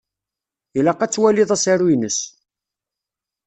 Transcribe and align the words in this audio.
Ilaq 0.77 0.99
ad 1.01 1.11
twaliḍ 1.11 1.49
asaru-ines. 1.55 2.19